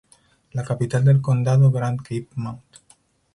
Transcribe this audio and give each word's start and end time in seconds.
La 0.53 0.63
capital 0.63 1.05
del 1.05 1.21
condado 1.21 1.69
"Grand 1.71 2.01
Cape 2.01 2.29
Mount". 2.37 2.63